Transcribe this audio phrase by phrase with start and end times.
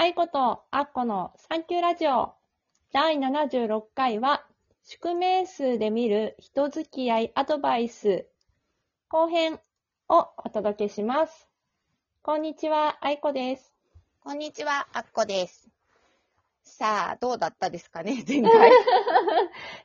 [0.00, 2.32] 愛子とアッコのサンキューラジオ
[2.92, 4.44] 第76回は
[4.84, 8.24] 宿命数で見る人付き合いアドバイス
[9.08, 9.58] 後編
[10.08, 11.48] をお届けします。
[12.22, 13.74] こんにちは、愛子です。
[14.22, 15.68] こんにちは、あっこです。
[16.62, 18.70] さあ、どうだったですかね、 前回。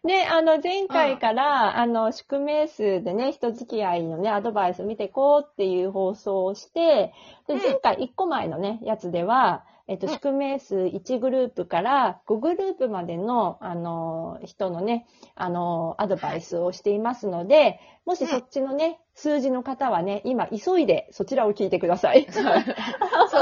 [0.03, 7.15] で、あの、前回から、あの、宿命数でね、人付き合いのね、アドバイスを見ていこうっていう放送をして、
[7.47, 22.25] で、うん前回1個前のね、やつでは、えっと、うん宿命数1グループから5グループまでの、あの、人のね、あの、アドバイスをしていますので、もしうんそっちのね、数字の方はね、今、急いでそちらを聞いてください。
[22.31, 22.39] そ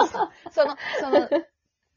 [0.03, 0.29] うそう。
[0.51, 1.29] その、その、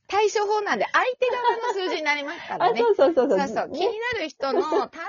[0.06, 2.80] 対処法なんで、相手側の数字になりますからあ、ね。
[2.80, 3.38] そうそうそうそう。
[3.38, 3.70] そうそう。
[3.72, 5.00] 気にねなる人の誕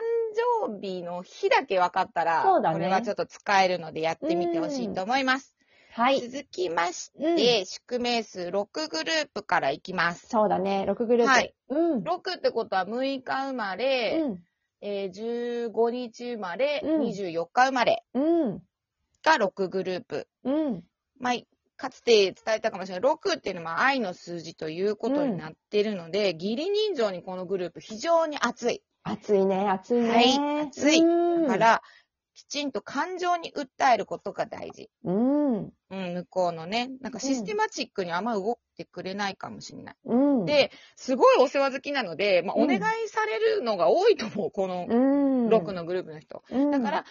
[0.68, 5.55] 生日の日だけ分かったら、そうだねこれはちょっと使えるのでやってみてほしいと思います。
[5.98, 6.20] はい。
[6.20, 10.28] 続きましうんて、宿命数6グループからいきます。
[10.28, 11.30] そうだね、6グループ。
[11.30, 11.56] はい。
[11.70, 12.04] うん。
[12.04, 14.40] 6ってことは6日生まれ、うん。
[14.82, 18.62] えー15日生まれ、うん24日生まれうん。
[19.24, 20.28] が6グループ。
[20.44, 20.84] うん。
[21.18, 21.36] まあ、
[21.78, 23.12] かつて伝えたかもしれない。
[23.14, 28.84] 6っていうのは愛の数字ということになっているので、義理人情にこのグループ非常に熱い。
[29.04, 30.10] 暑いね、暑いね。
[30.10, 31.82] はい暑いうんだから、
[32.36, 34.90] きちんと感情に訴えることが大事。
[35.06, 35.56] うん。
[35.58, 36.92] うん、向こうのね。
[37.00, 39.96] なんかシステマチックにあんま動いてくれないかもしれない。
[40.04, 44.52] うん。、で、すごいお世話好きなので、まあ、うんお願いされるのが多いと思う。
[44.52, 45.48] このうん。
[45.48, 46.44] 6のグループの人。
[46.52, 47.06] うん、だから、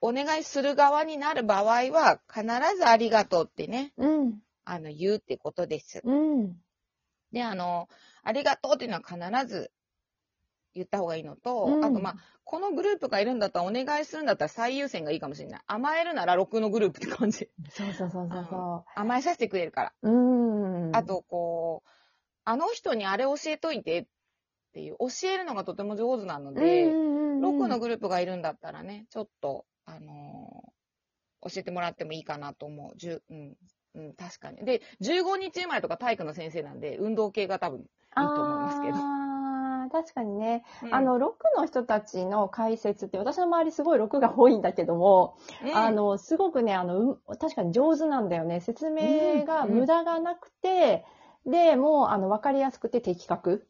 [0.00, 2.44] お願いする側になる場合は、必
[2.76, 4.38] ずありがとうってね、うん。
[4.64, 6.00] あの、言うってことです。
[6.02, 6.56] うん。
[7.32, 7.88] で、あの、
[8.22, 9.70] ありがとうっていうのは必ず
[10.74, 15.60] 言った方がいいのと、うんあと、まあ、このグループがいるんだったらお願いするんだったら最優先がいいかもしれない。
[15.66, 17.48] 甘えるなら6のグループって感じ。
[17.70, 19.92] そうそうそうそうそ甘えさせてくれるから。
[20.02, 20.10] う。
[20.10, 20.96] うん。
[20.96, 21.88] あ、と、こう、
[22.44, 24.06] あの人にあれ教えといてっ
[24.72, 26.94] ていう、教えるのがとても上手なので、う
[27.38, 30.70] ん、6のグループがいるんだったらね、ちょっと、あのー
[31.42, 32.98] 教えてもらってもいいかなと思う。
[32.98, 33.56] じゅうん。
[33.94, 34.64] うん、確かに。
[34.64, 39.29] で、15日生まれとか体育の先生なんで、運動系が多分いいと思いますけど。
[39.90, 40.64] 確かにね。
[40.82, 41.20] うんあの、6
[41.58, 48.60] の人たちの解説って、私の周りすごい6が多いんだけども、うんあの、すごくね、あの、うん確かに上手なんだよね。
[48.60, 51.04] 説明がうん無駄がなくて、
[51.46, 53.66] で、もう、あの、わかりやすくて的確。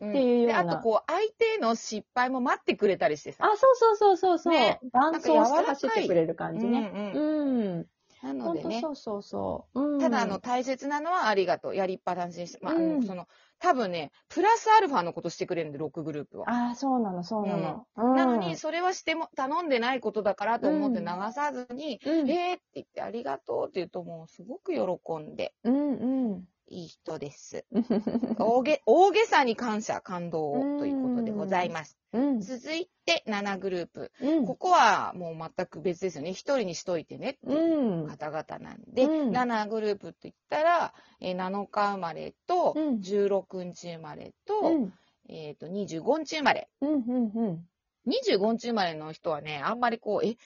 [0.00, 3.44] うんっていうようなで、あとこう、相手の失敗も待ってくれたりしてさ。
[3.44, 4.54] あ、そうそうそうそうそう。
[4.54, 7.12] ね伴走してなんか柔らかい走ってくれる感じね。
[7.14, 7.86] うんうん。
[8.22, 8.90] なの本でね当そ。
[8.92, 9.80] うそうそう。
[9.80, 11.76] うん、ただ、あの、大切なのはありがとう。
[11.76, 12.58] やりっぱなしにして。
[12.62, 13.26] まあ、あうんのその、
[13.60, 16.50] 多分ね、プラスアルファのことしてくれるんで、6グループは。
[16.50, 17.86] ああ、そうなの、そうなの。
[17.96, 26.44] うんなのに、それはしても、頼んでないことだからと思ってうん流さずに、うん、えーって言ってありがとうって言うともうすごく喜んでうん、うん。
[26.70, 27.66] いい人です。
[28.38, 31.98] 大げ、大げさに感謝、感動をということでございます。
[32.12, 34.12] うん、続いて7グループ。
[34.20, 34.46] うん。
[34.46, 36.30] ここはもう全く別ですよね。
[36.30, 37.46] 一人にしといてねって。
[37.46, 44.94] 方々なんで、うん7グループって言ったら、えー7日生まれと、うん16日生まれと、うん、
[45.28, 46.68] えっ、と、25日生まれ。
[46.80, 47.68] うん、うん、うん。
[48.06, 50.36] 25日生まれの人はね、あんまりこう、え、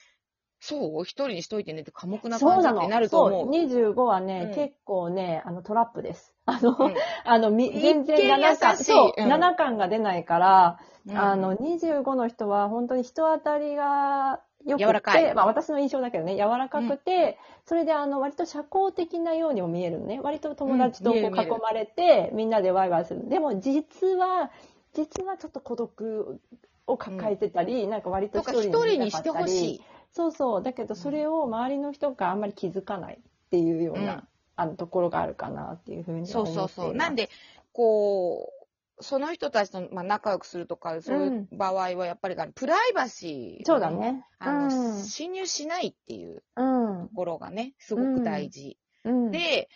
[0.65, 1.03] そう？
[1.03, 2.39] 一人にしといてねって寡黙な。
[2.39, 3.31] 感じってなると思う。
[3.43, 3.49] そう。
[3.51, 4.55] 25はね、うん。
[4.55, 6.33] 結構ね、あの、トラップです。
[6.45, 6.95] あの、うん。
[7.23, 8.83] あの、全然7感、優しい。
[8.85, 9.29] そう、うん。
[9.29, 11.17] 7感が出ないから、うん。
[11.17, 15.35] あの、25の人は本当に人当たりが良くて、柔らかい。
[15.35, 20.19] まあ私の印象だけどね、柔らかくて、それであの、割と社交的なようにも見えるのね。
[20.21, 23.29] 割と友達とこう囲まれて、みんなでワイワイする。
[23.29, 24.51] でも実は、
[24.93, 26.39] 実はちょっと孤独
[26.87, 29.81] を抱えてたり、なんか割ととか一一人人にしてほしい。
[30.15, 30.63] そうそう。
[30.63, 34.23] だけど、それを周りの人があんまり気づかないっていうような、うん
[34.55, 36.75] あの、ところがあるかなっていうふうにはそう思っています。
[36.75, 36.95] そうそう。
[36.95, 37.29] なんで、
[37.73, 38.53] こ
[38.97, 43.91] う、その人たちと、まあ、仲良くするとか、そういう場合は、やっぱり、プライバシー、そうだ。
[43.91, 44.25] ね。
[44.39, 47.15] あの、うん侵入しないっていううんと。
[47.15, 48.77] ころがね、すごく大事。
[49.03, 49.31] うん。
[49.31, 49.67] で、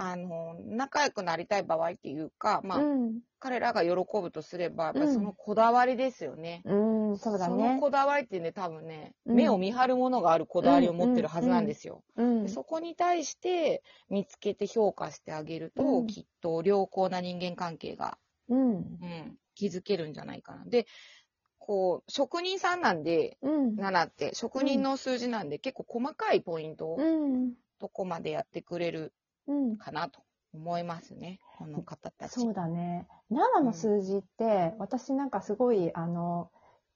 [0.00, 3.18] あの、仲良くなりたい場合っていうか、まあ、うん。
[3.40, 3.90] 彼らが喜
[4.22, 6.62] ぶとすれば、やっぱそのこだわりですよね。
[6.64, 7.78] うん、そうだそのね。
[7.80, 12.04] こだわりってね、多分ね、うん目を見張るものがあるこだわりを持ってるはずなんですよ。
[12.16, 12.48] うんで。
[12.48, 18.18] そこに対して見つけて評価してあげると、うんきっと良好な人間関係が、
[18.48, 18.70] うん。
[18.76, 20.64] うん、築けるんじゃないかな。
[20.64, 20.86] で、
[21.58, 23.74] こう、職人さんなんで、うん。
[23.74, 27.54] 7って、職人の数字なんで、結構細かいポイントをうん。
[27.80, 29.12] どこまでやってくれるうん。
[29.78, 30.20] かなと
[30.54, 31.40] 思いますね。
[31.58, 32.32] この方たち。
[32.32, 33.06] そうだね。
[33.30, 36.50] 7の数字って、私なんかすごい、あの、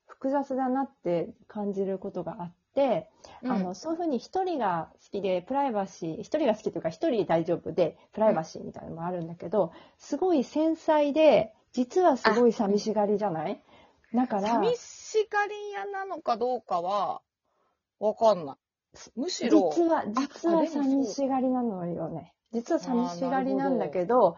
[0.07, 3.09] 複雑だなって感じることがあっで、
[3.43, 13.63] うんあの、そういうふうに一人が好きで、プライバシー、一人が好きというか一人大丈夫で、プライバシーみたいなのもあるんだけど、すごい繊細で、実はすごい寂しがりじゃない？
[14.15, 17.23] だから、寂しがり屋なのかどうかは、
[17.99, 18.57] わかんない。
[19.17, 22.35] むしろ、実は、実は寂しがりなのよね。
[22.53, 24.37] 実は寂しがりなんだけど、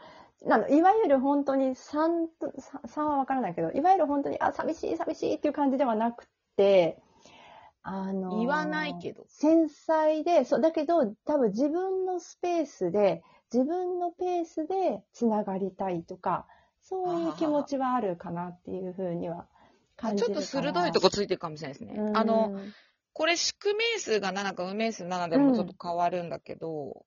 [0.49, 2.52] あのいわゆる本当に3と、
[2.87, 6.26] 3はわからないけど、いわゆる本当に、あ、寂しい、寂しいっていう感じではなく
[6.56, 7.02] て、
[7.82, 9.25] あのー言わないけど。
[9.28, 13.22] 繊細で、そう、だけど、多分自分のスペースで、
[13.52, 16.46] 自分のペースでつながりたいとか、
[16.81, 19.46] そういう気持ちはあるかなっていうふうには
[19.96, 20.34] 感じちょっ。
[20.34, 21.94] と鋭いとこついてるかもしれないですね。
[21.96, 22.58] うんあの、、
[23.12, 27.05] これ、宿命数が7か運命数7でもちょっと変わるんだけど、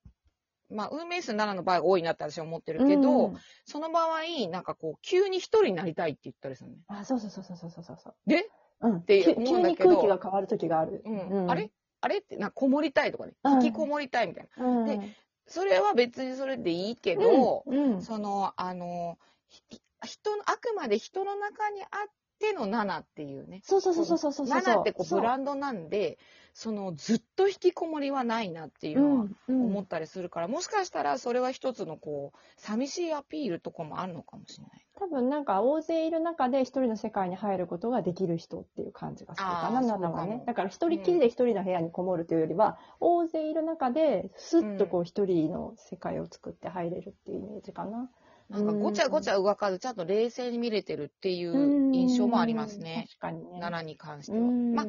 [0.70, 6.78] まあ、運命数7の場合が多いなって私は思ってるけど、うんその場合、なんかこう、急に一人になりたいって言ったりするね。
[6.88, 8.16] あ、そうそうそうそうそうそうそう。
[8.26, 8.50] で？
[8.82, 9.02] うん。
[9.02, 11.02] て急急に思うんだけど空気が変わる時がある。
[11.06, 11.52] うん。
[11.52, 11.72] あれ？
[12.02, 12.20] あれ？
[12.20, 13.34] って、なんかこもりたいとかね。
[13.44, 14.66] うん引きこもりたいみたいな。
[14.66, 14.86] うん。
[14.86, 15.00] で
[15.48, 19.18] それは別にそれでいいけど、うん、うんその、あの、
[19.50, 19.64] ひ
[20.04, 21.90] 人の、あくまで人の中にあっ
[22.40, 23.62] ての7っていうね。
[23.64, 24.48] そうそうそうそうそうそう。
[24.48, 26.18] 7ってこうブランンドなんで、
[26.54, 34.84] そのずっと引きこもりはないなっていうのはうん思ったりするから、もしかしたらそれは一つのこう、寂しいアピールとかもあるのかもしれない。
[35.00, 40.26] 多分なんか大勢いる中で一人の世界に入ることができる人っていう感じがするかな、あーナナは。
[40.26, 48.10] ねだから一人きりで一人の部屋にこもるというよりは、大勢いる中でスッとこう一人の世界を作って入れるっていうイメージかな。
[48.50, 53.08] なんかごちゃごちゃ動かず、ちゃんと冷静に見れてるっていう印象もありますね。
[53.20, 53.60] 確かにね。
[53.62, 54.40] 7に関しては。
[54.40, 54.74] うん。
[54.74, 54.86] まあ、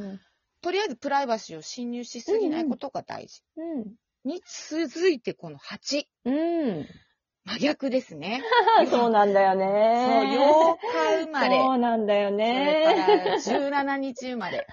[0.60, 3.42] とりあえずプライバシーを侵入しすぎないことが大事。
[3.56, 3.94] うん。
[4.24, 6.04] に続いてこの8。
[6.24, 6.86] うん。
[7.44, 8.42] 真逆ですね。
[8.90, 10.76] そうなんだよそう、ね。
[11.16, 11.56] 8日生まれ。
[11.56, 13.04] そうなんだよそれね。
[13.06, 14.66] から17日生まれ。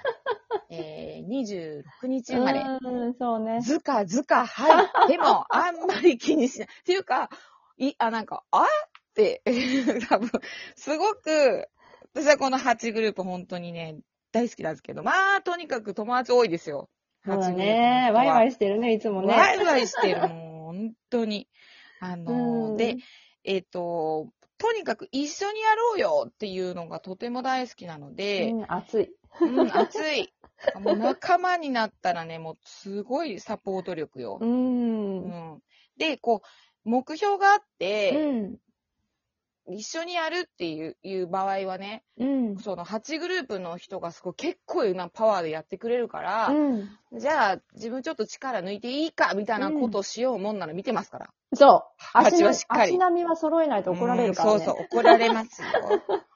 [0.69, 2.61] えー、26日生まれ。
[2.61, 3.61] うん、そうね。
[3.61, 5.07] ずかずか、はい。
[5.07, 6.67] でも、あんまり気にしない。
[6.67, 7.29] っていうか、
[7.77, 8.66] い、あ、なんか、あっ
[9.13, 9.42] て、
[10.10, 10.30] 多分、
[10.75, 11.68] すごく、
[12.13, 13.98] 私はこの8グループ本当にね、
[14.31, 16.89] 大好きなんですけど、まあ、とにかく友達多いですよ。
[17.25, 18.12] そうだね。
[18.13, 19.33] ワイワイしてるね、いつもね。
[19.33, 21.48] ワイワイしてる、もう、本当に。
[22.00, 22.98] あのうんで、、
[23.44, 29.10] えっ、と、とにかく一緒にやろうよっていうのがとても大好きなので、うん、熱い。
[29.42, 30.33] うん、熱い。
[30.81, 34.45] もう仲間になったらね、もうすごいサポート力よう。。
[34.45, 35.62] うんん。
[35.98, 36.48] で、こう、
[36.85, 38.57] 目標があっうて、ん。
[39.67, 42.57] 一緒にやるっていういう場合はね、うん。
[42.59, 46.89] その8グループの人がすごい結構なパワーでやってくれるから、うん。
[47.17, 51.29] じゃあ自分ちょっと力抜いていいかみたいなことをしようもんなら見てますから。
[51.53, 51.93] そう。
[51.97, 54.55] 蜂足のはしっかり足並みは揃えないと怒られるからね。
[54.55, 55.67] うんそうそう、怒られますよ。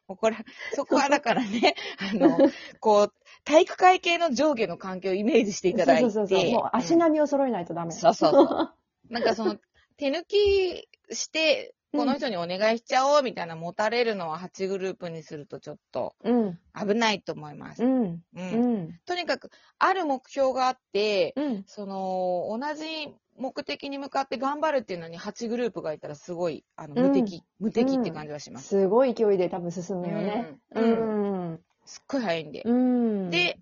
[0.09, 0.37] 怒ら、
[0.73, 1.75] そこはだからね、
[2.13, 2.39] あの、
[2.79, 3.13] こう、
[3.45, 6.01] 体育会系の上下の関係をイメージしていただいて。
[6.01, 6.51] そうそうそう。
[6.51, 7.91] もう足並みを揃えないとダメ。
[7.91, 8.73] そうそうそう。
[9.09, 9.57] なんかその、
[9.99, 16.59] 手抜きして、この人にお願いしちゃおうみたいな持たれるのは8グループにするとちょっとうん。
[16.73, 17.83] 危ないと思います。
[17.83, 18.01] うん。
[18.01, 18.99] うんうん。
[19.05, 21.63] とにかく、ある目標があって、うん。
[21.67, 28.69] その、同じ目的に向かって頑張るっていうのに8グループがいたらすごい、あの、無敵、無敵って感じがします。
[28.69, 30.55] すごい勢いで多分進むよね。
[30.75, 31.59] ううんん。
[31.85, 32.61] すっごい早いんで。
[32.63, 33.29] うん。
[33.31, 33.59] で、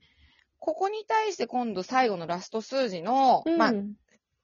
[0.59, 3.73] ここに対して今度最後のラスト数字の、うん、まあ、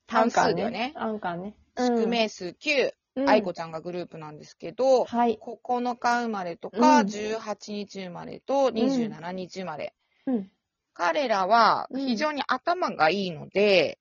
[0.07, 0.93] 単数だよね。
[0.95, 1.55] アンカーね。
[1.77, 5.39] 宿命数9、うん、愛子ちゃんがグループなんですけど、はい。
[5.41, 9.93] 9日生まれとか、うん18日生まれと27日生まれ。
[10.25, 10.51] うん。
[10.93, 13.99] 彼らはうん非常に頭がいいので、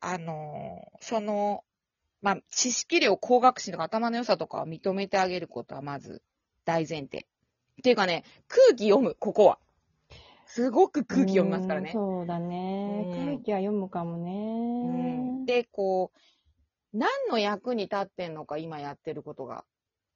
[0.00, 1.64] あのーその、
[2.22, 6.22] まあ、知識量、高学習とか頭の良さとかを認めてあげることはまず
[6.64, 7.26] 大前提。
[7.78, 9.58] っていうかね、空気読む、ここは。
[10.46, 11.88] すごく空気読みますからね。
[11.88, 13.04] うんそうだね。
[13.08, 15.16] うん空気は読むかもうね。
[15.42, 16.18] んで、こう、
[16.94, 19.64] 何の役に立ってんのか、今やってることが。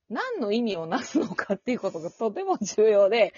[0.08, 3.34] 何の意味をなすのかっていうことがとても重要で、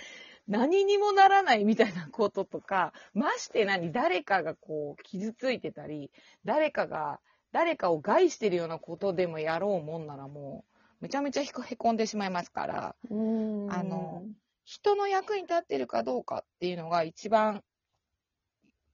[0.46, 6.10] 何にもならないみたいなこととか、まして何、誰かがこう、傷ついてたり、
[6.44, 7.20] 誰かが、
[7.52, 10.64] 誰かを害してるようなことでもやろうもんならも
[11.00, 14.22] う、めちゃめちゃへこんでしまいますから、うんあの、
[14.64, 17.62] 人の役に立ってるかどうかっていうのが一番、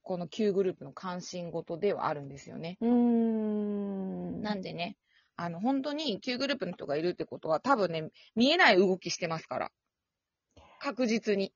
[0.07, 2.77] この Q グループの関心事ではあるんですよね。
[2.79, 4.41] うん。
[4.41, 4.95] なんでね、
[5.35, 9.71] あの、本当に Q グループの人がいるってことは、多分ね、見えない動きしてますから。
[10.79, 11.51] 確実に。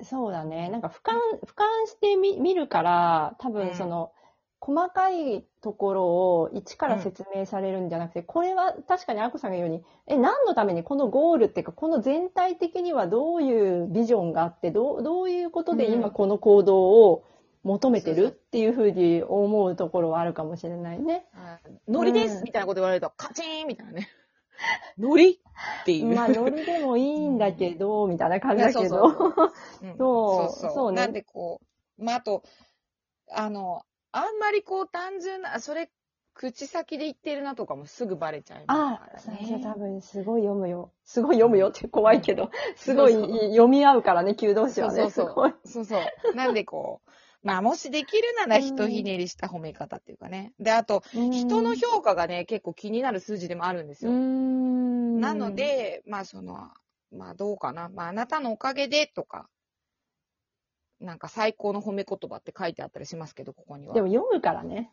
[0.00, 0.70] そうだね。
[0.70, 1.12] なんか俯瞰、
[1.46, 4.12] 俯瞰してみ見るから、多うん分その、
[4.58, 17.24] 細かいところを一から説明されるんじゃなくて、これは確かにアコさんが言うように、え、何のためにこのゴールっていうか、この全体的にはどういうビジョンがあって、どうどういうことでうん今この行動を
[17.62, 21.26] 求めてるっていうふうに思うところはあるかもしれないね。
[21.88, 24.08] ノリです、うんみたいなこと言われると、カチーンみたいなね。
[24.98, 26.14] ノリっていう。
[26.14, 29.10] まあ、ノリでもいいんだけど、みたいな感じだけど。
[29.12, 29.34] そう
[29.82, 31.60] うんそうねなんでこ
[31.98, 32.42] う、まあ、あと、
[33.30, 35.90] あの、あんまりこう単純な、それ、
[36.34, 39.74] 口先で言ってるなとかもすぐバレちゃいまああ、すから最初多ね。
[39.78, 40.90] 分すごい読むよ。
[41.04, 45.02] すごい読むよって怖いけど、すごい読み合うからね、求動詞はね。
[45.02, 45.54] そうそう。
[45.66, 46.34] そうそう。
[46.34, 47.10] なんでこう、
[47.44, 50.52] まあもしできるならひとひねりした褒め方っていうかね。
[50.60, 54.12] で、あと、人の評価がね、結構気になる数字でもあるんですよ。
[54.12, 55.20] ん。
[55.20, 56.70] なの、で、まあその、
[57.10, 57.88] まあどうかな。
[57.88, 59.48] まああなたのおかげでとか、
[61.00, 63.94] なんか最高の褒め言葉って書いてあったりしますけど、ここには。
[63.94, 64.92] でも読むからね。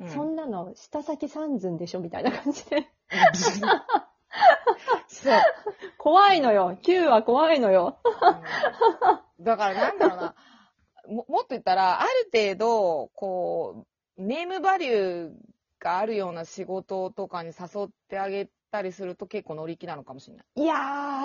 [0.00, 2.88] うんそんなの、下先三寸でしょみたいな感じで。
[5.08, 5.40] そう。
[5.98, 6.78] 怖いのよ。
[6.82, 7.98] 9は怖いのよ。
[8.04, 10.34] うんだからなんだろうな。
[11.08, 13.86] ももっと言ったら、ある程度、こ
[14.18, 15.32] う、ネームバリュー
[15.80, 20.62] があるような仕事とかに誘ってあげたりすると結構乗り気なのかもしれない。
[20.62, 20.74] いや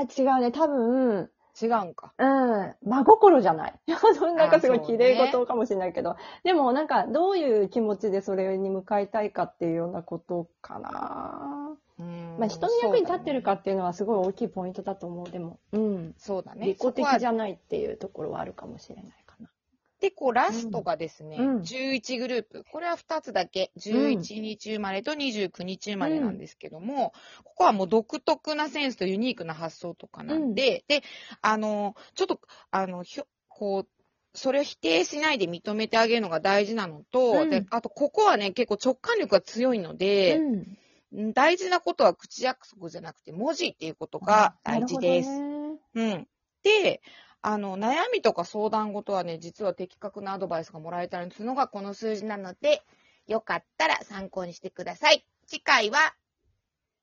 [0.03, 0.51] ー、違うね。
[0.51, 1.29] 多分、
[1.61, 2.13] 違うんか。
[2.17, 3.73] うん、真心じゃない。
[4.35, 11.77] なんかすごい綺麗事かもしれないけど、でもなんかどういう気持ちでそれに向かいたいかっていうようなことかな。
[11.99, 15.29] うんまあ人の役に立ってるかっていうのはすごい大きいポイントだと思う。
[15.29, 16.15] でも、うん。
[16.17, 16.65] そうだね。
[16.65, 19.05] 利己的じゃゃないっていうところはあるかもしれない。
[20.03, 22.65] で、こう、ラストがですね、うん11グループ。
[22.69, 23.71] これは2つだけ。
[23.79, 27.13] 11日生まれと29日生まれなんですけども、
[27.45, 31.03] ここはもう独特なセンスとユニークな発想とかなんで、で、
[31.41, 33.87] あの、ちょっと、あの、ひょこう、
[34.33, 40.77] それを否定しないで認めてあげるのが大事なのと、うんで、あと、ここはね、結構直感力が強いので、うん
[41.31, 45.29] 大事なことは口約束じゃなくて文字っていうことが大事です。
[45.29, 46.27] なるほどねうん。
[46.63, 47.01] で、
[47.43, 52.81] あの、悩みとか相談事はね、実は的確なアドバイスがもらえたりするのがこの数字なので、
[53.27, 55.25] よかったら参考にしてください。
[55.45, 56.15] 次回は